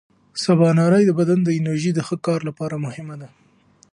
[0.43, 3.29] سباناري د بدن د انرژۍ د ښه کار لپاره مهمه ده.